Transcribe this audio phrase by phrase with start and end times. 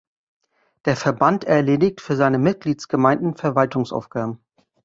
[0.85, 4.43] Der Verband erledigt für seine Mitgliedsgemeinden Verwaltungsaufgaben.